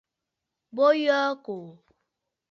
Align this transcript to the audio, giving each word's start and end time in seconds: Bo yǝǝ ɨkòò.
Bo 0.75 0.87
yǝǝ 1.03 1.21
ɨkòò. 1.33 1.69